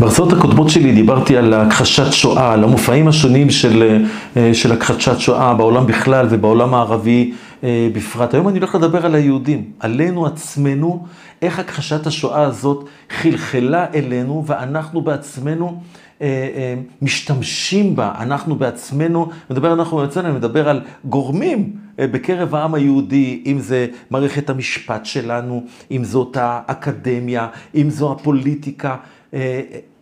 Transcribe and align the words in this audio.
בהרצאות 0.00 0.32
הקודמות 0.32 0.70
שלי 0.70 0.92
דיברתי 0.92 1.36
על 1.36 1.54
הכחשת 1.54 2.12
שואה, 2.12 2.52
על 2.52 2.64
המופעים 2.64 3.08
השונים 3.08 3.50
של, 3.50 4.02
אה, 4.36 4.54
של 4.54 4.72
הכחשת 4.72 5.18
שואה 5.18 5.54
בעולם 5.54 5.86
בכלל 5.86 6.26
ובעולם 6.30 6.74
הערבי 6.74 7.32
אה, 7.64 7.88
בפרט. 7.92 8.34
היום 8.34 8.48
אני 8.48 8.58
הולך 8.58 8.74
לדבר 8.74 9.06
על 9.06 9.14
היהודים, 9.14 9.64
עלינו 9.80 10.26
עצמנו, 10.26 11.06
איך 11.42 11.58
הכחשת 11.58 12.06
השואה 12.06 12.42
הזאת 12.42 12.84
חלחלה 13.10 13.86
אלינו 13.94 14.44
ואנחנו 14.46 15.00
בעצמנו 15.00 15.80
אה, 16.22 16.74
משתמשים 17.02 17.96
בה, 17.96 18.12
אנחנו 18.18 18.56
בעצמנו, 18.56 19.28
מדבר 19.50 19.72
אנחנו 19.72 19.96
בעצמנו, 19.96 20.28
אני 20.28 20.36
מדבר 20.36 20.68
על 20.68 20.80
גורמים 21.04 21.72
בקרב 21.98 22.54
העם 22.54 22.74
היהודי, 22.74 23.42
אם 23.46 23.58
זה 23.58 23.86
מערכת 24.10 24.50
המשפט 24.50 25.06
שלנו, 25.06 25.64
אם 25.90 26.04
זאת 26.04 26.36
האקדמיה, 26.40 27.46
אם 27.74 27.90
זו 27.90 28.12
הפוליטיקה. 28.12 28.96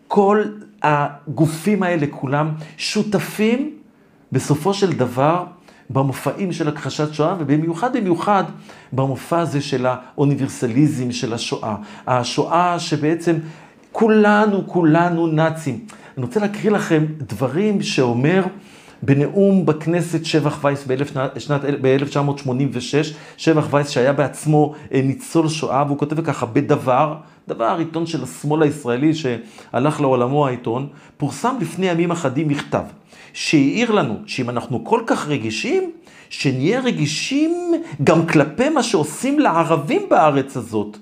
כל 0.08 0.42
הגופים 0.82 1.82
האלה 1.82 2.06
כולם 2.10 2.50
שותפים 2.76 3.70
בסופו 4.32 4.74
של 4.74 4.92
דבר 4.92 5.44
במופעים 5.90 6.52
של 6.52 6.68
הכחשת 6.68 7.14
שואה, 7.14 7.36
ובמיוחד 7.38 7.96
במיוחד 7.96 8.44
במופע 8.92 9.38
הזה 9.38 9.60
של 9.60 9.86
האוניברסליזם 9.86 11.12
של 11.12 11.32
השואה. 11.32 11.76
השואה 12.06 12.78
שבעצם 12.78 13.36
כולנו, 13.92 14.66
כולנו 14.66 15.26
נאצים. 15.26 15.78
אני 16.16 16.26
רוצה 16.26 16.40
להקריא 16.40 16.72
לכם 16.72 17.04
דברים 17.18 17.82
שאומר 17.82 18.44
בנאום 19.02 19.66
בכנסת 19.66 20.24
שבח 20.24 20.64
וייס 20.64 20.84
ב-1986, 20.86 23.14
שבח 23.36 23.66
וייס 23.70 23.88
שהיה 23.88 24.12
בעצמו 24.12 24.74
אה, 24.94 25.00
ניצול 25.02 25.48
שואה, 25.48 25.84
והוא 25.86 25.98
כותב 25.98 26.20
ככה, 26.20 26.46
בדבר, 26.46 27.14
דבר 27.48 27.76
עיתון 27.78 28.06
של 28.06 28.22
השמאל 28.22 28.62
הישראלי 28.62 29.12
שהלך 29.14 30.00
לעולמו 30.00 30.46
העיתון, 30.46 30.88
פורסם 31.16 31.54
לפני 31.60 31.86
ימים 31.86 32.10
אחדים 32.10 32.48
מכתב, 32.48 32.82
שהעיר 33.32 33.90
לנו 33.90 34.14
שאם 34.26 34.50
אנחנו 34.50 34.84
כל 34.84 35.00
כך 35.06 35.28
רגישים, 35.28 35.90
שנהיה 36.30 36.80
רגישים 36.80 37.72
גם 38.04 38.26
כלפי 38.26 38.68
מה 38.68 38.82
שעושים 38.82 39.38
לערבים 39.38 40.02
בארץ 40.10 40.56
הזאת. 40.56 40.96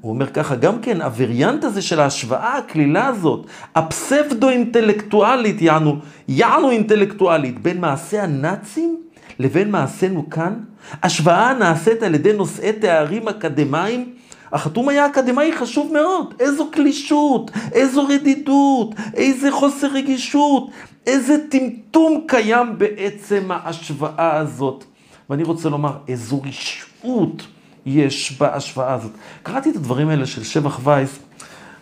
הוא 0.00 0.12
אומר 0.12 0.26
ככה, 0.26 0.56
גם 0.56 0.80
כן, 0.80 1.00
הווריאנט 1.00 1.64
הזה 1.64 1.82
של 1.82 2.00
ההשוואה 2.00 2.56
הקלילה 2.58 3.06
הזאת, 3.06 3.46
הפסבדו-אינטלקטואלית, 3.74 5.62
יענו, 5.62 5.96
יענו 6.28 6.70
אינטלקטואלית, 6.70 7.62
בין 7.62 7.80
מעשה 7.80 8.22
הנאצים 8.22 8.96
לבין 9.38 9.70
מעשינו 9.70 10.30
כאן, 10.30 10.54
השוואה 11.02 11.54
נעשית 11.54 12.02
על 12.02 12.14
ידי 12.14 12.32
נושאי 12.32 12.72
תארים 12.72 13.28
אקדמיים, 13.28 14.14
החתום 14.52 14.88
היה 14.88 15.06
אקדמאי 15.06 15.56
חשוב 15.56 15.92
מאוד, 15.92 16.34
איזו 16.40 16.70
קלישות, 16.70 17.50
איזו 17.72 18.06
רדידות, 18.06 18.94
איזה 19.14 19.52
חוסר 19.52 19.86
רגישות, 19.86 20.70
איזה 21.06 21.36
טמטום 21.50 22.20
קיים 22.26 22.78
בעצם 22.78 23.50
ההשוואה 23.50 24.36
הזאת. 24.36 24.84
ואני 25.30 25.42
רוצה 25.42 25.68
לומר, 25.68 25.92
איזו 26.08 26.42
רשעות. 26.42 27.42
יש 27.86 28.38
בהשוואה 28.40 28.92
הזאת. 28.92 29.10
קראתי 29.42 29.70
את 29.70 29.76
הדברים 29.76 30.08
האלה 30.08 30.26
של 30.26 30.44
שבח 30.44 30.80
וייס, 30.84 31.18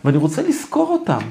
ואני 0.05 0.17
רוצה 0.17 0.41
לזכור 0.41 0.89
אותם. 0.89 1.21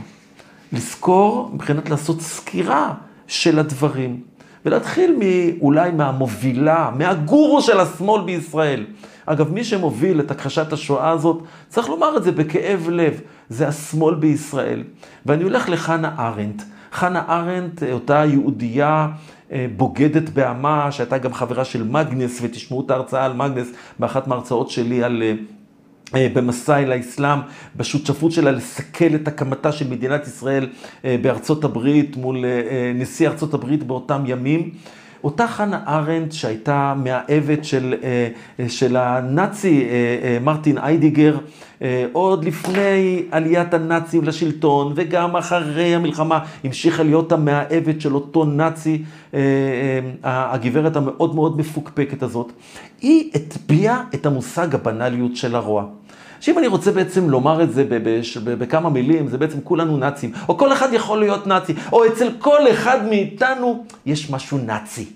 לזכור 0.73 1.51
מבחינת 1.53 1.91
לעשות 1.91 2.21
סקירה 2.21 2.95
של 3.27 3.59
הדברים. 3.59 4.21
ולהתחיל 4.67 5.17
אולי 5.61 5.91
מהמובילה, 5.91 6.91
מהגורו 6.99 7.63
של 7.63 7.81
השמאל 7.81 8.23
בישראל. 8.23 8.85
אגב, 9.27 9.53
מי 9.53 9.65
שמוביל 9.65 10.21
את 10.21 10.31
הכחשת 10.31 10.73
השואה 10.73 11.11
הזאת, 11.11 11.43
צריך 11.69 11.89
לומר 11.89 12.17
את 12.17 12.25
זה 12.25 12.33
בכאב 12.33 12.89
לב, 12.91 13.21
זה 13.49 13.69
השמאל 13.69 14.15
בישראל. 14.15 14.83
ואני 15.27 15.43
הולך 15.43 15.69
לחנה 15.69 16.15
ארנדט. 16.19 16.63
חנה 16.93 17.23
ארנדט, 17.29 17.83
אותה 17.93 18.25
יהודייה 18.27 19.09
אה, 19.53 19.67
בוגדת 19.77 20.29
בעמה, 20.29 20.93
שהייתה 20.93 21.19
גם 21.19 21.35
חברה 21.35 21.65
של 21.65 21.83
מגנס, 21.83 22.39
ותשמעו 22.43 22.83
את 22.87 22.91
ההרצאה 22.91 23.25
על 23.25 23.33
מגנס 23.33 23.73
באחת 23.99 24.27
מההרצאות 24.27 24.71
שלי 24.71 25.05
על... 25.05 25.23
אה, 26.15 26.21
אה, 26.21 26.29
במסע 26.35 26.79
אל 26.79 26.93
האסלאם, 26.93 27.39
בשותפות 27.77 28.33
שלה 28.33 28.51
לסכל 28.51 29.15
את 29.15 29.29
הקמתה 29.29 29.73
של 29.73 29.91
מדינת 29.91 30.27
ישראל 30.27 30.69
בארצות 31.05 31.65
הברית 31.65 32.17
מול 32.17 32.45
נשיא 32.95 33.29
ארצות 33.29 33.55
הברית 33.55 33.83
באותם 33.83 34.23
ימים. 34.27 34.71
אותה 35.25 35.47
חנה 35.47 35.81
ארנדט 35.89 36.33
שהייתה 36.33 36.95
מאהבת 36.97 37.65
של, 37.65 37.95
אה, 38.03 38.69
של 38.69 38.97
הנאצי 38.97 39.85
אה, 39.85 39.89
אה, 40.29 40.39
מרטין 40.41 40.79
איידיגר, 40.79 41.39
עוד 42.13 42.45
לפני 42.45 43.23
עליית 43.31 43.75
הנאצים 43.75 44.25
לשלטון 44.25 44.93
וגם 44.97 45.37
אחרי 45.37 45.95
המלחמה 45.95 46.39
המשיכה 46.65 47.03
להיות 47.03 47.33
המאהבת 47.33 48.01
של 48.01 48.15
אותו 48.15 48.45
נאצי, 48.45 49.03
הגברת 50.23 50.97
המאוד 50.97 51.35
מאוד 51.35 51.59
מפוקפקת 51.59 52.23
הזאת. 52.23 52.53
היא 53.01 53.31
הטביעה 53.35 54.05
את 54.15 54.27
המושג 54.27 54.75
הבנאליות 54.75 55.37
של 55.37 55.55
הרוע. 55.55 55.85
שאם 56.43 56.59
אני 56.59 56.67
רוצה 56.67 56.93
בעצם 56.93 57.31
לומר 57.31 57.63
את 57.63 57.73
זה 57.73 57.85
בכמה 58.45 58.91
מילים, 58.91 59.29
זה 59.29 59.39
בעצם 59.39 59.61
כולנו 59.65 59.97
נאצים, 59.97 60.33
או 60.49 60.59
כל 60.59 60.73
אחד 60.73 60.93
יכול 60.93 61.21
להיות 61.21 61.47
נאצי, 61.47 61.73
או 61.93 62.07
אצל 62.07 62.29
כל 62.39 62.71
אחד 62.73 63.07
מאיתנו 63.07 63.85
יש 64.07 64.31
משהו 64.31 64.59
נאצי. 64.59 65.07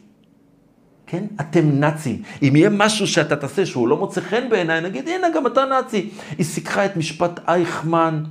כן? 1.06 1.24
אתם 1.40 1.80
נאצים. 1.80 2.22
אם 2.42 2.56
יהיה 2.56 2.70
משהו 2.70 3.06
שאתה 3.06 3.36
תעשה 3.36 3.66
שהוא 3.66 3.88
לא 3.88 3.96
מוצא 3.96 4.20
חן 4.20 4.48
בעיניי, 4.50 4.80
נגיד, 4.80 5.08
הנה, 5.08 5.26
גם 5.34 5.46
אתה 5.46 5.64
נאצי. 5.64 6.10
היא 6.38 6.46
סיככה 6.46 6.84
את 6.84 6.96
משפט 6.96 7.40
אייכמן 7.48 8.22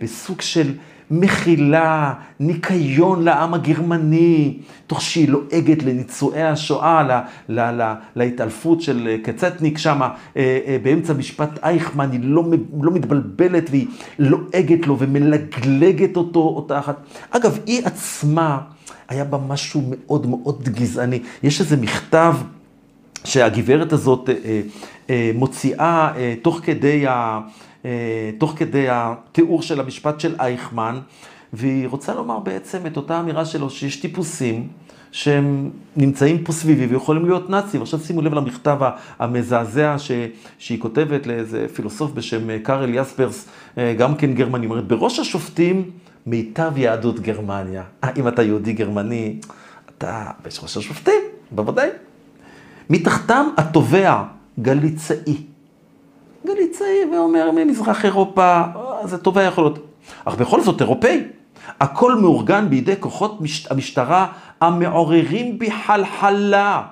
בסוג 0.00 0.40
של 0.40 0.72
מחילה, 1.10 2.14
ניקיון 2.40 3.22
לעם 3.22 3.54
הגרמני, 3.54 4.58
תוך 4.86 5.02
שהיא 5.02 5.28
לועגת 5.28 5.82
לניצועי 5.82 6.42
השואה, 6.42 7.02
לה, 7.02 7.22
לה, 7.48 7.72
לה, 7.72 7.94
להתעלפות 8.16 8.82
של 8.82 9.16
קצטניק 9.22 9.78
שם, 9.78 10.00
אה, 10.02 10.08
אה, 10.36 10.76
באמצע 10.82 11.12
משפט 11.12 11.58
אייכמן, 11.62 12.10
היא 12.12 12.20
לא, 12.22 12.44
לא 12.82 12.90
מתבלבלת 12.90 13.70
והיא 13.70 13.86
לועגת 14.18 14.86
לו 14.86 14.98
ומלגלגת 14.98 16.16
אותו, 16.16 16.40
אותה 16.40 16.78
אחת. 16.78 16.96
אגב, 17.30 17.58
היא 17.66 17.82
עצמה, 17.84 18.58
היה 19.08 19.24
בה 19.24 19.38
משהו 19.48 19.82
מאוד 19.90 20.26
מאוד 20.26 20.62
גזעני. 20.62 21.20
יש 21.42 21.60
איזה 21.60 21.76
מכתב 21.76 22.34
שהגברת 23.24 23.92
הזאת 23.92 24.28
אה, 24.28 24.60
אה, 25.10 25.30
מוציאה 25.34 26.12
אה, 26.16 26.34
תוך 26.42 26.60
כדי, 26.62 27.06
ה, 27.06 27.40
תוך 28.38 28.54
כדי 28.56 28.86
התיאור 28.90 29.62
של 29.62 29.80
המשפט 29.80 30.20
של 30.20 30.34
אייכמן, 30.40 30.98
והיא 31.52 31.88
רוצה 31.88 32.14
לומר 32.14 32.38
בעצם 32.38 32.86
את 32.86 32.96
אותה 32.96 33.20
אמירה 33.20 33.44
שלו, 33.44 33.70
שיש 33.70 33.96
טיפוסים 33.96 34.68
שהם 35.12 35.70
נמצאים 35.96 36.44
פה 36.44 36.52
סביבי 36.52 36.86
ויכולים 36.86 37.24
להיות 37.24 37.50
נאצים. 37.50 37.82
עכשיו 37.82 38.00
שימו 38.00 38.22
לב 38.22 38.34
למכתב 38.34 38.78
המזעזע 39.18 39.94
ש, 39.98 40.10
שהיא 40.58 40.80
כותבת 40.80 41.26
לאיזה 41.26 41.66
פילוסוף 41.74 42.10
בשם 42.12 42.58
קארל 42.58 42.94
יספרס, 42.94 43.48
גם 43.98 44.14
כן 44.14 44.34
גרמני, 44.34 44.66
אומרת, 44.66 44.86
בראש 44.86 45.18
השופטים 45.18 45.90
מיטב 46.26 46.72
יהדות 46.76 47.20
גרמניה. 47.20 47.82
אה, 48.04 48.10
אם 48.16 48.28
אתה 48.28 48.42
יהודי 48.42 48.72
גרמני, 48.72 49.40
אתה 49.88 50.30
בשלוש 50.42 50.76
השופטים, 50.76 51.22
בוודאי. 51.50 51.88
מתחתם 52.90 53.46
התובע 53.56 54.22
גליצאי. 54.58 55.36
גליצאי 56.48 57.04
ואומר 57.12 57.50
ממזרח 57.50 58.04
אירופה, 58.04 58.42
אה, 58.42 59.06
זה 59.06 59.16
יכול 59.42 59.64
להיות. 59.64 59.78
אך 60.24 60.34
בכל 60.34 60.60
זאת 60.60 60.80
אירופאי. 60.80 61.22
הכל 61.80 62.14
מאורגן 62.14 62.70
בידי 62.70 62.94
כוחות 63.00 63.38
המשטרה 63.70 64.26
המעוררים 64.60 65.58
בי 65.58 65.70
חלחלה. 65.70 66.82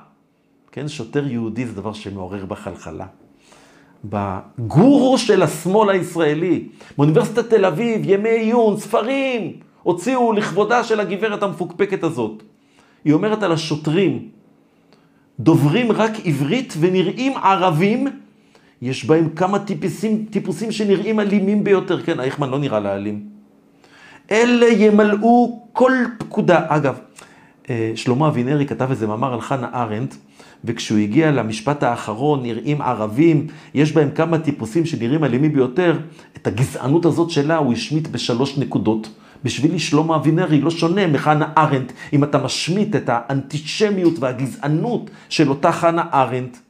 כן, 0.72 0.89
שוטר 0.89 1.27
יהודי 1.27 1.67
זה 1.67 1.72
דבר 1.72 1.93
שמעורר 1.93 2.44
בחלחלה. 2.44 3.06
בגורו 4.05 5.19
של 5.19 5.43
השמאל 5.43 5.91
הישראלי, 5.91 6.69
באוניברסיטת 6.99 7.50
תל 7.50 7.65
אביב, 7.65 8.00
ימי 8.05 8.28
עיון, 8.28 8.76
ספרים, 8.76 9.52
הוציאו 9.82 10.32
לכבודה 10.32 10.85
של 10.85 11.00
הגברת 11.00 11.43
המפוקפקת 11.43 12.05
הזאת. 12.05 12.43
היא 13.05 13.12
אומרת 13.12 13.43
על 13.43 13.52
השוטרים, 13.52 14.29
דוברים 15.41 15.93
רק 15.93 16.12
עברית 16.25 16.75
ונראים 16.81 17.37
ערבים, 17.37 18.06
יש 18.87 19.05
בהם 19.05 19.29
כמה 19.29 19.59
טיפוסים, 19.59 20.25
טיפוסים 20.31 20.73
שנראים 20.73 21.21
אלימים 21.21 21.65
ביותר. 21.65 22.03
כן, 22.03 22.21
אייכמן 22.21 22.50
לא 22.50 22.59
נראה 22.59 22.81
לה 22.81 22.94
אלים. 22.94 23.23
אלה 24.31 24.67
ימלאו 24.67 25.62
כל 25.73 25.93
פקודה. 26.19 26.61
אגב, 26.69 26.99
אה, 27.71 27.93
שלמה 27.94 28.29
אבינרי 28.29 28.67
כתב 28.67 28.91
איזה 28.91 29.06
מאמר 29.06 29.35
על 29.35 29.41
חנה 29.41 29.69
ארנדט, 29.75 30.15
וכשהוא 30.65 30.99
הגיע 30.99 31.31
למשפט 31.31 31.83
האחרון, 31.83 32.43
נראים 32.43 32.83
ערבים, 32.83 33.47
יש 33.75 33.93
בהם 33.93 34.11
כמה 34.11 34.38
טיפוסים 34.38 34.87
שנראים 34.87 35.25
אלימים 35.25 35.53
ביותר, 35.53 35.99
את 36.37 36.47
הגזענות 36.47 37.05
הזאת 37.05 37.31
שלה 37.31 37.56
הוא 37.56 37.73
השמיט 37.73 38.09
בשלוש 38.09 38.59
נקודות. 38.59 39.09
בשבילי 39.44 39.79
שלמה 39.79 40.17
אבינרי 40.17 40.61
לא 40.61 40.71
שונה 40.71 41.06
מחנה 41.06 41.53
ארנדט, 41.59 41.93
אם 42.12 42.25
אתה 42.25 42.38
משמיט 42.38 42.97
את 42.97 43.11
האנטישמיות 43.12 44.15
והגזענות 44.19 45.11
של 45.29 45.49
אותה 45.49 45.73
חנה 45.73 46.05
ארנדט. 46.12 46.65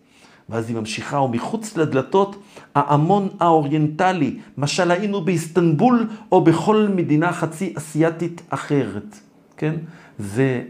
ואז 0.49 0.69
היא 0.69 0.77
ממשיכה, 0.77 1.21
ומחוץ 1.21 1.77
לדלתות 1.77 2.43
ההמון 2.75 3.29
האוריינטלי, 3.41 4.37
משל 4.59 4.91
היינו 4.91 5.21
באיסטנבול 5.21 6.09
או 6.33 6.45
בכל 6.45 6.89
מדינה 6.95 7.33
חצי 7.33 7.73
אסייתית 7.79 8.43
אחרת, 8.51 9.19
כן? 9.57 9.75
זה, 10.19 10.63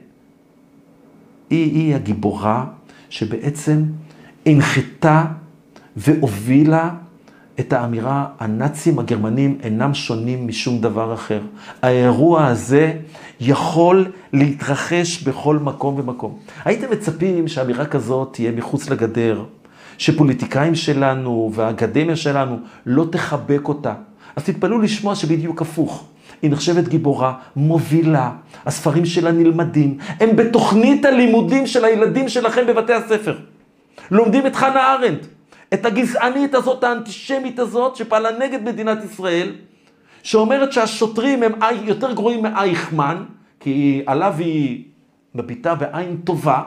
היא, 1.51 1.75
היא 1.75 1.95
הגיבורה 1.95 2.65
שבעצם 3.11 3.83
הנחתה 4.47 5.25
והובילה 5.97 6.91
את 7.61 7.73
האמירה, 7.73 8.27
הנאצים 8.39 8.99
הגרמנים 8.99 9.59
אינם 9.63 9.95
שונים 9.95 10.49
משום 10.49 10.81
דבר 10.81 11.15
אחר. 11.15 11.41
האירוע 11.83 12.47
הזה 12.47 12.93
יכול 13.41 14.13
להתרחש 14.33 15.23
בכל 15.23 15.59
מקום 15.59 15.99
ומקום. 15.99 16.39
הייתם 16.65 16.91
מצפים 16.91 17.49
שאמירה 17.49 17.87
כזאת 17.87 18.33
תהיה 18.33 18.53
מחוץ 18.53 18.91
לגדר, 18.91 19.45
שפוליטיקאים 19.99 20.75
שלנו 20.75 21.51
והאקדמיה 21.55 22.17
שלנו 22.17 22.59
לא 22.87 23.05
תחבק 23.13 23.69
אותה. 23.69 23.95
אז 24.37 24.45
תתפלאו 24.45 24.79
לשמוע 24.79 25.15
שבדיוק 25.15 25.63
הפוך. 25.63 26.09
היא 26.43 26.51
נחשבת 26.51 26.89
גיבורה, 26.89 27.35
מובילה, 27.57 28.31
הספרים 28.67 29.07
שלה 29.07 29.33
נלמדים, 29.33 29.99
הם 30.21 30.37
בתוכנית 30.37 31.05
הלימודים 31.05 31.67
של 31.67 31.85
הילדים 31.85 32.29
שלכם 32.29 32.67
בבתי 32.67 32.93
הספר. 32.93 33.39
לומדים 34.11 34.47
את 34.47 34.57
חנה 34.57 34.93
ארנדט, 34.93 35.27
את 35.75 35.87
הגזענית 35.87 36.55
הזאת, 36.55 36.85
האנטישמית 36.85 37.59
הזאת, 37.59 37.97
שפעלה 37.97 38.39
נגד 38.39 38.65
מדינת 38.65 39.05
ישראל, 39.05 39.53
שאומרת 40.23 40.73
שהשוטרים 40.73 41.43
הם 41.43 41.53
יותר 41.85 42.13
גרועים 42.13 42.43
מאייכמן, 42.43 43.25
כי 43.61 44.03
עליו 44.07 44.35
היא 44.39 44.85
מביטה 45.35 45.75
בעין 45.75 46.17
טובה, 46.25 46.63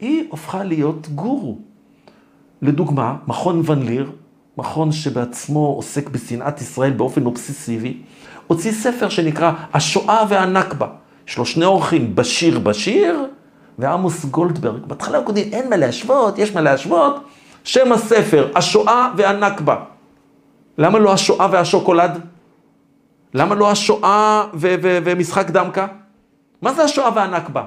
היא 0.00 0.24
הופכה 0.30 0.64
להיות 0.64 1.08
גורו. 1.08 1.67
לדוגמה, 2.62 3.16
מכון 3.26 3.62
ון 3.66 3.82
ליר, 3.82 4.10
מכון 4.56 4.92
שבעצמו 4.92 5.66
עוסק 5.66 6.08
בשנאת 6.08 6.60
ישראל 6.60 6.90
באופן 6.90 7.26
אובססיבי, 7.26 8.02
הוציא 8.46 8.72
ספר 8.72 9.08
שנקרא 9.08 9.52
השואה 9.74 10.24
והנכבה. 10.28 10.86
יש 11.28 11.38
לו 11.38 11.46
שני 11.46 11.64
אורחים, 11.64 12.16
בשיר 12.16 12.58
בשיר 12.58 13.26
ועמוס 13.78 14.24
גולדברג. 14.24 14.86
בהתחלה 14.86 15.18
הוא 15.18 15.26
כותב, 15.26 15.38
אין 15.38 15.70
מה 15.70 15.76
להשוות, 15.76 16.38
יש 16.38 16.54
מה 16.54 16.60
להשוות. 16.60 17.24
שם 17.64 17.92
הספר, 17.92 18.52
השואה 18.54 19.12
והנכבה. 19.16 19.76
למה 20.78 20.98
לא 20.98 21.12
השואה 21.12 21.48
והשוקולד? 21.52 22.20
למה 23.34 23.54
לא 23.54 23.70
השואה 23.70 24.44
ו- 24.54 24.74
ו- 24.82 24.98
ומשחק 25.04 25.50
דמקה? 25.50 25.86
מה 26.62 26.72
זה 26.72 26.82
השואה 26.82 27.10
והנכבה? 27.14 27.64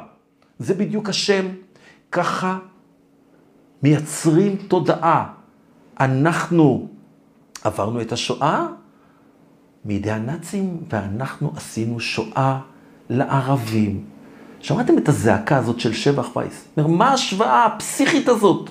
זה 0.60 0.74
בדיוק 0.74 1.10
השם. 1.10 1.46
ככה 2.12 2.58
מייצרים 3.84 4.56
תודעה. 4.56 5.26
אנחנו 6.00 6.88
עברנו 7.64 8.02
את 8.02 8.12
השואה 8.12 8.66
מידי 9.86 10.12
הנאצים, 10.12 10.78
ואנחנו 10.90 11.54
עשינו 11.56 12.00
שואה 12.00 12.60
לערבים. 13.10 14.04
שמעתם 14.60 14.98
את 14.98 15.10
הזעקה 15.10 15.58
הזאת 15.58 15.80
של 15.80 15.94
שבח 15.94 16.36
וייס? 16.36 16.68
מה 16.78 17.10
ההשוואה 17.10 17.66
הפסיכית 17.66 18.30
הזאת? 18.30 18.70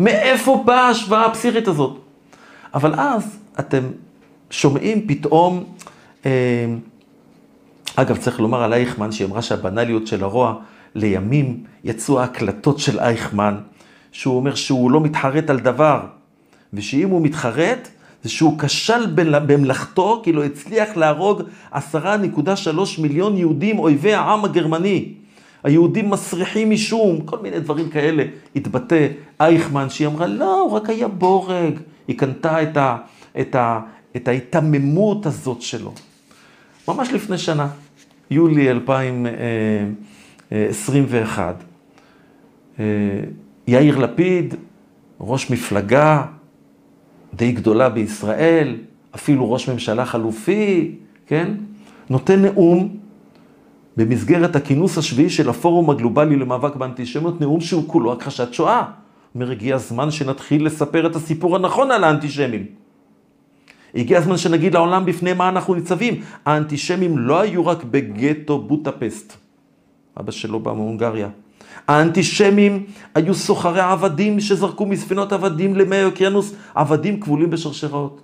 מאיפה 0.00 0.62
באה 0.66 0.86
ההשוואה 0.86 1.26
הפסיכית 1.26 1.68
הזאת? 1.68 1.98
אבל 2.74 2.94
אז 2.94 3.38
אתם 3.58 3.82
שומעים 4.50 5.08
פתאום, 5.08 5.64
אה, 6.26 6.30
אגב, 7.96 8.16
צריך 8.16 8.40
לומר 8.40 8.62
על 8.62 8.72
אייכמן, 8.72 9.12
שהיא 9.12 9.26
אמרה 9.26 9.42
שהבנאליות 9.42 10.06
של 10.06 10.24
הרוע, 10.24 10.54
לימים 10.94 11.64
יצאו 11.84 12.20
ההקלטות 12.20 12.78
של 12.78 13.00
אייכמן, 13.00 13.54
שהוא 14.14 14.36
אומר 14.36 14.54
שהוא 14.54 14.90
לא 14.90 15.00
מתחרט 15.00 15.50
על 15.50 15.60
דבר, 15.60 16.00
ושאם 16.72 17.08
הוא 17.08 17.22
מתחרט, 17.22 17.88
זה 18.22 18.30
שהוא 18.30 18.58
כשל 18.58 19.06
במלאכתו, 19.46 20.20
כי 20.24 20.32
לא 20.32 20.44
הצליח 20.44 20.96
להרוג 20.96 21.42
עשרה 21.70 22.16
נקודה 22.16 22.56
שלוש 22.56 22.98
מיליון 22.98 23.36
יהודים, 23.36 23.78
אויבי 23.78 24.14
העם 24.14 24.44
הגרמני. 24.44 25.12
היהודים 25.64 26.10
מסריחים 26.10 26.70
משום, 26.70 27.20
כל 27.20 27.38
מיני 27.38 27.60
דברים 27.60 27.90
כאלה, 27.90 28.24
התבטא 28.56 29.08
אייכמן, 29.40 29.90
שהיא 29.90 30.06
אמרה, 30.06 30.26
לא, 30.26 30.60
הוא 30.60 30.72
רק 30.72 30.90
היה 30.90 31.08
בורג. 31.08 31.78
היא 32.08 32.18
קנתה 32.18 32.62
את, 32.62 32.76
ה, 32.76 32.96
את, 33.40 33.54
ה, 33.54 33.80
את 34.16 34.28
ההיתממות 34.28 35.26
הזאת 35.26 35.62
שלו. 35.62 35.92
ממש 36.88 37.12
לפני 37.12 37.38
שנה, 37.38 37.68
יולי 38.30 38.70
2021, 38.70 41.64
אה, 42.78 42.84
יאיר 43.68 43.98
לפיד, 43.98 44.54
ראש 45.20 45.50
מפלגה 45.50 46.22
די 47.34 47.52
גדולה 47.52 47.88
בישראל, 47.88 48.76
אפילו 49.14 49.52
ראש 49.52 49.68
ממשלה 49.68 50.06
חלופי, 50.06 50.94
כן? 51.26 51.54
נותן 52.10 52.42
נאום 52.42 52.96
במסגרת 53.96 54.56
הכינוס 54.56 54.98
השביעי 54.98 55.30
של 55.30 55.48
הפורום 55.48 55.90
הגלובלי 55.90 56.36
למאבק 56.36 56.76
באנטישמיות, 56.76 57.40
נאום 57.40 57.60
שהוא 57.60 57.84
כולו 57.86 58.12
הכחשת 58.12 58.52
שואה. 58.54 58.84
אומר, 59.34 59.50
הגיע 59.50 59.74
הזמן 59.74 60.10
שנתחיל 60.10 60.66
לספר 60.66 61.06
את 61.06 61.16
הסיפור 61.16 61.56
הנכון 61.56 61.90
על 61.90 62.04
האנטישמים. 62.04 62.66
הגיע 63.94 64.18
הזמן 64.18 64.36
שנגיד 64.36 64.74
לעולם 64.74 65.04
בפני 65.04 65.32
מה 65.32 65.48
אנחנו 65.48 65.74
ניצבים. 65.74 66.20
האנטישמים 66.46 67.18
לא 67.18 67.40
היו 67.40 67.66
רק 67.66 67.84
בגטו 67.84 68.58
בוטפסט. 68.58 69.36
אבא 70.20 70.32
שלו 70.32 70.60
בא 70.60 70.72
מהונגריה. 70.72 71.28
האנטישמים 71.88 72.86
היו 73.14 73.34
סוחרי 73.34 73.80
עבדים 73.80 74.40
שזרקו 74.40 74.86
מספינות 74.86 75.32
עבדים 75.32 75.76
למי 75.76 75.96
האוקיינוס, 75.96 76.54
עבדים 76.74 77.20
כבולים 77.20 77.50
בשרשראות. 77.50 78.20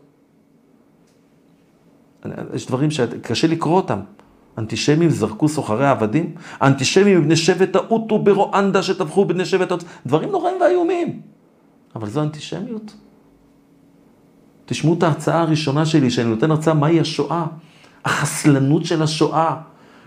יש 2.54 2.66
דברים 2.66 2.90
שקשה 2.90 3.46
לקרוא 3.46 3.76
אותם. 3.76 4.00
אנטישמים 4.58 5.10
זרקו 5.10 5.48
סוחרי 5.48 5.88
עבדים, 5.88 6.34
האנטישמים 6.60 7.24
בני 7.24 7.36
שבט 7.36 7.76
האוטו 7.76 8.18
ברואנדה 8.18 8.82
שטבחו 8.82 9.24
בני 9.24 9.44
שבט 9.44 9.70
האוטו, 9.70 9.86
דברים 10.06 10.30
נוראים 10.30 10.56
ואיומים. 10.60 11.20
אבל 11.96 12.08
זו 12.08 12.22
אנטישמיות. 12.22 12.94
תשמעו 14.66 14.94
את 14.94 15.02
ההרצאה 15.02 15.40
הראשונה 15.40 15.86
שלי, 15.86 16.10
שאני 16.10 16.28
נותן 16.28 16.50
הרצאה 16.50 16.74
מהי 16.74 17.00
השואה, 17.00 17.46
החסלנות 18.04 18.84
של 18.84 19.02
השואה. 19.02 19.56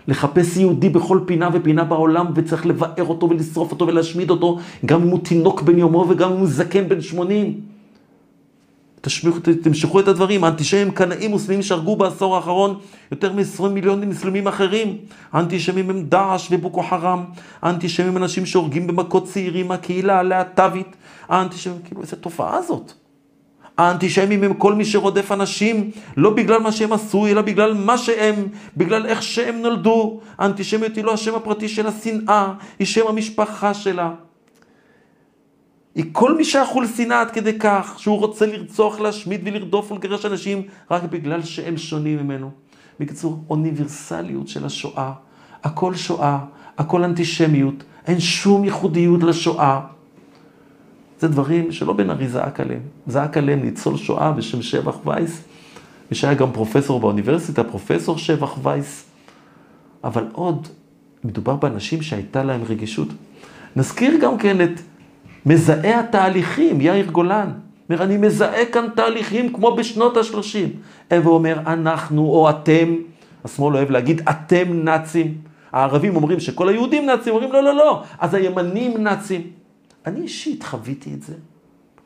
לחפש 0.08 0.56
יהודי 0.56 0.88
בכל 0.88 1.20
פינה 1.26 1.48
ופינה 1.52 1.84
בעולם, 1.84 2.26
וצריך 2.34 2.66
לבאר 2.66 3.06
אותו 3.06 3.30
ולשרוף 3.30 3.72
אותו 3.72 3.86
ולהשמיד 3.86 4.30
אותו, 4.30 4.58
גם 4.86 5.02
אם 5.02 5.08
הוא 5.08 5.20
תינוק 5.22 5.62
בן 5.62 5.78
יומו 5.78 6.06
וגם 6.08 6.32
אם 6.32 6.38
הוא 6.38 6.46
זקן 6.46 6.88
בן 6.88 7.00
שמונים. 7.00 7.60
תמשכו 9.62 10.00
את 10.00 10.08
הדברים, 10.08 10.44
האנטישמים 10.44 10.90
קנאים 10.90 11.30
מוסלמים 11.30 11.62
שהרגו 11.62 11.96
בעשור 11.96 12.36
האחרון 12.36 12.78
יותר 13.10 13.32
מ-20 13.32 13.68
מיליון 13.68 14.04
מוסלמים 14.04 14.48
אחרים. 14.48 14.96
האנטישמים 15.32 15.90
הם 15.90 16.04
דאעש 16.04 16.48
ובוקו 16.50 16.82
חרם, 16.82 17.24
האנטישמים 17.62 18.08
הם 18.08 18.16
אנשים 18.16 18.46
שהורגים 18.46 18.86
במכות 18.86 19.24
צעירים 19.24 19.68
מהקהילה 19.68 20.18
הלהט"בית, 20.18 20.96
האנטישמים, 21.28 21.78
כאילו 21.84 22.02
איזה 22.02 22.16
תופעה 22.16 22.62
זאת. 22.62 22.92
האנטישמים 23.78 24.44
הם 24.44 24.54
כל 24.54 24.74
מי 24.74 24.84
שרודף 24.84 25.32
אנשים, 25.32 25.90
לא 26.16 26.30
בגלל 26.30 26.60
מה 26.60 26.72
שהם 26.72 26.92
עשו, 26.92 27.26
אלא 27.26 27.42
בגלל 27.42 27.74
מה 27.74 27.98
שהם, 27.98 28.34
בגלל 28.76 29.06
איך 29.06 29.22
שהם 29.22 29.62
נולדו. 29.62 30.20
האנטישמיות 30.38 30.96
היא 30.96 31.04
לא 31.04 31.12
השם 31.12 31.34
הפרטי 31.34 31.68
של 31.68 31.86
השנאה, 31.86 32.52
היא 32.78 32.86
שם 32.86 33.06
המשפחה 33.08 33.74
שלה. 33.74 34.10
היא 35.94 36.04
כל 36.12 36.36
מי 36.36 36.44
שאכול 36.44 36.86
שנאה 36.86 37.20
עד 37.20 37.30
כדי 37.30 37.58
כך, 37.58 37.94
שהוא 37.98 38.18
רוצה 38.18 38.46
לרצוח, 38.46 39.00
להשמיד 39.00 39.40
ולרדוף 39.44 39.92
ולגרש 39.92 40.24
אנשים 40.24 40.62
רק 40.90 41.02
בגלל 41.02 41.42
שהם 41.42 41.76
שונים 41.76 42.18
ממנו. 42.18 42.50
בקיצור, 43.00 43.44
אוניברסליות 43.50 44.48
של 44.48 44.66
השואה, 44.66 45.12
הכל 45.64 45.94
שואה, 45.94 46.38
הכל 46.78 47.04
אנטישמיות, 47.04 47.84
אין 48.06 48.20
שום 48.20 48.64
ייחודיות 48.64 49.22
לשואה. 49.22 49.80
זה 51.24 51.28
דברים 51.28 51.72
שלא 51.72 51.92
בן 51.92 52.10
ארי 52.10 52.28
זעק 52.28 52.60
עליהם. 52.60 52.80
זעק 53.06 53.36
עליהם 53.36 53.62
ניצול 53.62 53.96
שואה 53.96 54.32
בשם 54.32 54.62
שבח 54.62 54.96
וייס, 55.06 55.42
מי 56.10 56.16
שהיה 56.16 56.34
גם 56.34 56.52
פרופסור 56.52 57.00
באוניברסיטה, 57.00 57.64
פרופסור 57.64 58.18
שבח 58.18 58.54
וייס. 58.62 59.04
אבל 60.04 60.24
עוד, 60.32 60.68
מדובר 61.24 61.56
באנשים 61.56 62.02
שהייתה 62.02 62.42
להם 62.42 62.60
רגישות. 62.68 63.08
נזכיר 63.76 64.16
גם 64.20 64.38
כן 64.38 64.60
את 64.60 64.80
מזהה 65.46 66.00
התהליכים, 66.00 66.80
יאיר 66.80 67.06
גולן. 67.06 67.50
אומר, 67.90 68.02
אני 68.02 68.16
מזהה 68.16 68.64
כאן 68.72 68.86
תהליכים 68.94 69.52
כמו 69.52 69.76
בשנות 69.76 70.16
ה-30. 70.16 71.14
ואומר, 71.24 71.58
אנחנו 71.66 72.22
או 72.22 72.50
אתם, 72.50 72.94
השמאל 73.44 73.76
אוהב 73.76 73.90
להגיד, 73.90 74.22
אתם 74.30 74.64
נאצים. 74.72 75.34
הערבים 75.72 76.16
אומרים 76.16 76.40
שכל 76.40 76.68
היהודים 76.68 77.06
נאצים, 77.06 77.34
אומרים, 77.34 77.52
לא, 77.52 77.62
לא, 77.62 77.74
לא, 77.76 78.02
אז 78.18 78.34
הימנים 78.34 79.02
נאצים. 79.02 79.63
אני 80.06 80.20
אישית 80.20 80.62
חוויתי 80.62 81.14
את 81.14 81.22
זה, 81.22 81.34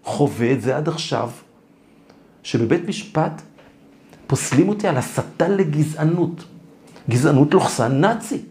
חווה 0.05 0.53
את 0.53 0.63
זה 0.63 0.77
עד 0.77 0.89
עכשיו, 0.89 1.31
שבבית 2.43 2.89
משפט 2.89 3.43
פוסלים 4.27 4.69
אותי 4.69 4.89
על 4.89 4.97
הסתה 4.97 5.49
לגזענות. 5.49 6.45
גזענות 7.11 7.55
לוחסן 7.55 8.01
נאצי. 8.01 8.43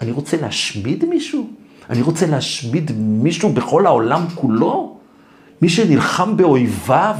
אני 0.00 0.12
רוצה 0.12 0.36
להשמיד 0.40 1.04
מישהו? 1.04 1.50
אני 1.90 2.02
רוצה 2.02 2.26
להשמיד 2.26 2.90
מישהו 2.96 3.52
בכל 3.52 3.86
העולם 3.86 4.26
כולו? 4.34 4.96
מי 5.62 5.68
שנלחם 5.68 6.36
באויביו, 6.36 7.16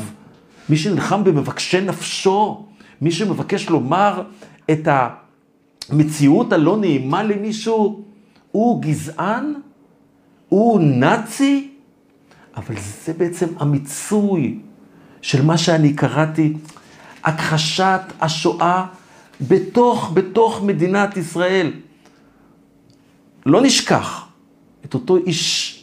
מי 0.68 0.76
שנלחם 0.76 1.24
במבקשי 1.24 1.80
נפשו, 1.80 2.66
מי 3.00 3.12
שמבקש 3.12 3.68
לומר 3.68 4.22
את 4.70 4.88
המציאות 5.90 6.52
הלא 6.52 6.76
נעימה 6.76 7.22
למישהו, 7.22 8.04
הוא 8.52 8.82
גזען? 8.82 9.54
הוא 10.50 10.80
נאצי? 10.80 11.70
אבל 12.56 12.74
זה 13.04 13.12
בעצם 13.12 13.46
המיצוי 13.58 14.58
של 15.22 15.42
מה 15.42 15.58
שאני 15.58 15.92
קראתי, 15.92 16.52
הכחשת 17.24 18.00
השואה 18.20 18.86
בתוך, 19.48 20.10
בתוך 20.14 20.62
מדינת 20.62 21.16
ישראל. 21.16 21.72
לא 23.46 23.62
נשכח 23.62 24.26
את 24.84 24.94
אותו 24.94 25.16
איש, 25.16 25.76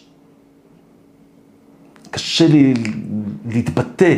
קשה 2.11 2.47
לי 2.47 2.73
להתבטא 3.49 4.15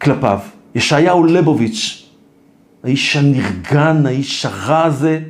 כלפיו, 0.00 0.40
ישעיהו 0.74 1.24
ליבוביץ', 1.24 2.06
האיש 2.84 3.16
הנרגן, 3.16 4.06
האיש 4.06 4.46
הרע 4.46 4.84
הזה, 4.84 5.20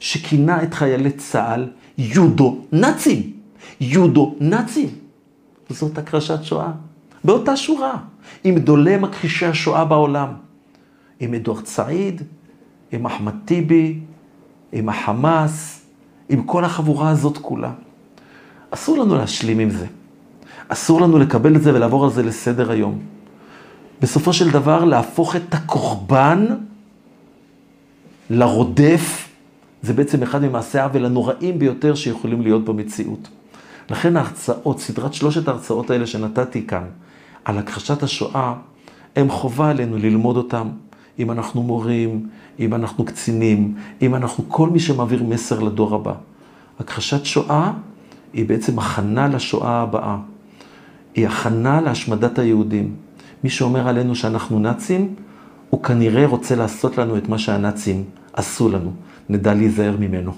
שכינה 0.00 0.62
את 0.62 0.74
חיילי 0.74 1.10
צה"ל 1.10 1.68
יודו 1.98 2.58
נאצים. 2.72 3.32
יודו 3.80 4.34
נאצים. 4.40 4.88
זאת 5.70 5.98
הכחשת 5.98 6.42
שואה. 6.42 6.70
באותה 7.24 7.56
שורה, 7.56 7.96
עם 8.44 8.54
גדולי 8.54 8.96
מכחישי 8.96 9.46
השואה 9.46 9.84
בעולם. 9.84 10.28
עם 11.20 11.34
אדוארד 11.34 11.66
סעיד, 11.66 12.22
עם 12.92 13.06
אחמד 13.06 13.34
טיבי, 13.44 13.98
עם 14.72 14.88
החמאס, 14.88 15.86
עם 16.28 16.42
כל 16.42 16.64
החבורה 16.64 17.10
הזאת 17.10 17.38
כולה. 17.38 17.72
אסור 18.70 18.98
לנו 18.98 19.14
להשלים 19.14 19.58
עם 19.58 19.70
זה. 19.70 19.86
אסור 20.68 21.00
לנו 21.00 21.18
לקבל 21.18 21.56
את 21.56 21.62
זה 21.62 21.74
ולעבור 21.74 22.04
על 22.04 22.10
זה 22.10 22.22
לסדר 22.22 22.70
היום. 22.70 22.98
בסופו 24.00 24.32
של 24.32 24.50
דבר, 24.50 24.84
להפוך 24.84 25.36
את 25.36 25.54
הקורבן 25.54 26.46
לרודף, 28.30 29.28
זה 29.84 29.92
בעצם 29.92 30.22
אחד 30.22 30.42
ממעשי 30.42 30.78
העוול 30.78 31.04
הנוראים 31.04 31.58
ביותר 31.58 31.94
שיכולים 31.94 32.42
להיות 32.42 32.64
במציאות. 32.64 33.28
לכן 33.90 34.16
ההרצאות, 34.16 34.80
סדרת 34.80 35.14
שלושת 35.14 35.48
ההרצאות 35.48 35.90
האלה 35.90 36.06
שנתתי 36.06 36.66
כאן, 36.66 36.84
על 37.44 37.58
הכחשת 37.58 38.02
השואה, 38.02 38.54
הם 39.16 39.30
חובה 39.30 39.70
עלינו 39.70 39.96
ללמוד 39.98 40.36
אותם. 40.36 40.68
אם 41.18 41.30
אנחנו 41.30 41.62
מורים, 41.62 42.28
אם 42.58 42.74
אנחנו 42.74 43.04
קצינים, 43.04 43.74
אם 44.02 44.14
אנחנו 44.14 44.44
כל 44.48 44.68
מי 44.68 44.80
שמעביר 44.80 45.22
מסר 45.22 45.60
לדור 45.60 45.94
הבא. 45.94 46.14
הכחשת 46.80 47.24
שואה 47.24 47.72
היא 48.32 48.48
בעצם 48.48 48.78
הכנה 48.78 49.28
לשואה 49.28 49.80
הבאה. 49.80 50.16
היא 51.14 51.26
הכנה 51.26 51.80
להשמדת 51.80 52.38
היהודים. 52.38 52.94
מי 53.44 53.50
שאומר 53.50 53.88
עלינו 53.88 54.14
שאנחנו 54.14 54.58
נאצים, 54.58 55.14
הוא 55.70 55.82
כנראה 55.82 56.26
רוצה 56.26 56.56
לעשות 56.56 56.98
לנו 56.98 57.16
את 57.16 57.28
מה 57.28 57.38
שהנאצים 57.38 58.04
עשו 58.32 58.68
לנו. 58.68 58.92
נדע 59.28 59.54
להיזהר 59.54 59.96
ממנו. 60.00 60.32